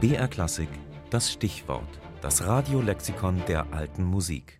[0.00, 0.70] BR Klassik,
[1.10, 4.58] das Stichwort, das Radiolexikon der alten Musik.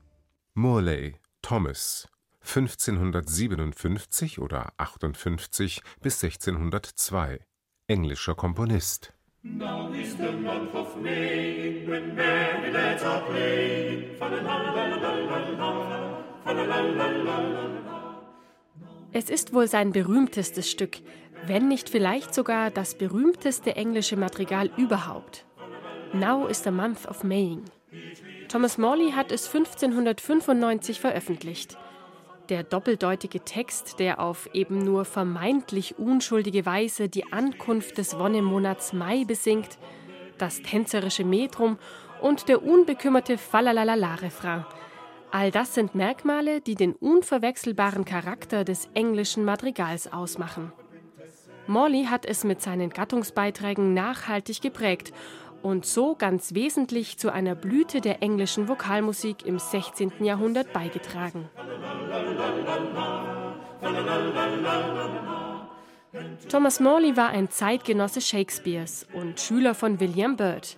[0.53, 7.41] Morley, Thomas, 1557 oder 58 bis 1602,
[7.87, 9.15] englischer Komponist.
[9.43, 14.11] Now is the month of May, when merry lads are playing.
[19.13, 20.99] Es ist wohl sein berühmtestes Stück,
[21.47, 25.45] wenn nicht vielleicht sogar das berühmteste englische Madrigal überhaupt.
[26.13, 27.65] Now is the Month of Maying.
[28.49, 31.79] Thomas Morley hat es 1595 veröffentlicht.
[32.49, 39.25] Der doppeldeutige Text, der auf eben nur vermeintlich unschuldige Weise die Ankunft des Wonnemonats Mai
[39.25, 39.79] besingt,
[40.39, 41.79] das tänzerische Metrum
[42.21, 44.65] und der unbekümmerte Falalala-Refrain–
[45.33, 50.73] All das sind Merkmale, die den unverwechselbaren Charakter des englischen Madrigals ausmachen.
[51.71, 55.13] Morley hat es mit seinen Gattungsbeiträgen nachhaltig geprägt
[55.63, 60.25] und so ganz wesentlich zu einer Blüte der englischen Vokalmusik im 16.
[60.25, 61.49] Jahrhundert beigetragen.
[66.49, 70.77] Thomas Morley war ein Zeitgenosse Shakespeares und Schüler von William Byrd.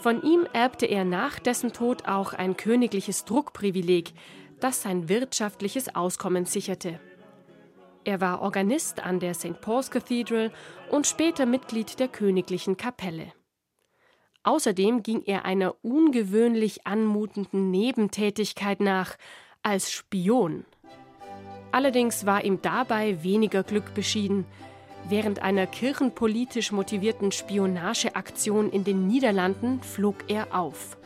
[0.00, 4.12] Von ihm erbte er nach dessen Tod auch ein königliches Druckprivileg,
[4.58, 6.98] das sein wirtschaftliches Auskommen sicherte.
[8.04, 9.60] Er war Organist an der St.
[9.60, 10.50] Paul's Cathedral
[10.90, 13.32] und später Mitglied der königlichen Kapelle.
[14.42, 19.16] Außerdem ging er einer ungewöhnlich anmutenden Nebentätigkeit nach
[19.62, 20.64] als Spion.
[21.72, 24.46] Allerdings war ihm dabei weniger Glück beschieden,
[25.08, 30.98] Während einer kirchenpolitisch motivierten Spionageaktion in den Niederlanden flog er auf.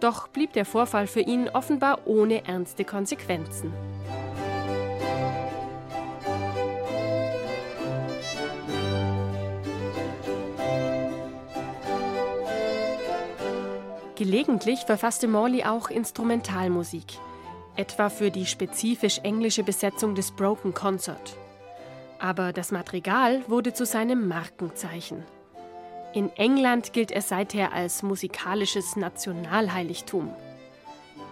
[0.00, 3.72] Doch blieb der Vorfall für ihn offenbar ohne ernste Konsequenzen.
[14.16, 17.04] Gelegentlich verfasste Morley auch Instrumentalmusik,
[17.76, 21.36] etwa für die spezifisch englische Besetzung des Broken Concert.
[22.18, 25.22] Aber das Madrigal wurde zu seinem Markenzeichen.
[26.14, 30.34] In England gilt es seither als musikalisches Nationalheiligtum.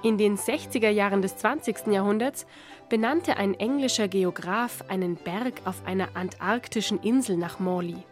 [0.02, 1.86] In den 60er Jahren des 20.
[1.86, 2.44] Jahrhunderts
[2.90, 8.04] benannte ein englischer Geograph einen Berg auf einer antarktischen Insel nach Morley.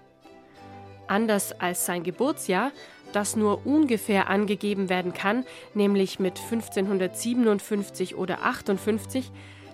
[1.12, 2.72] Anders als sein Geburtsjahr,
[3.12, 9.30] das nur ungefähr angegeben werden kann, nämlich mit 1557 oder 58,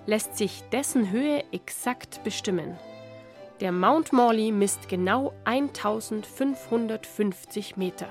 [0.07, 2.77] lässt sich dessen Höhe exakt bestimmen.
[3.61, 8.09] Der Mount Morley misst genau 1550 Meter.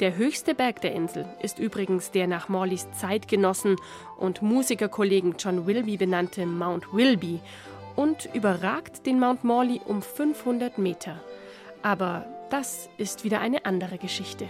[0.00, 3.76] Der höchste Berg der Insel ist übrigens der nach Morleys Zeitgenossen
[4.16, 7.40] und Musikerkollegen John Wilby benannte Mount Wilby
[7.94, 11.20] und überragt den Mount Morley um 500 Meter.
[11.84, 14.46] Aber das ist wieder eine andere Geschichte.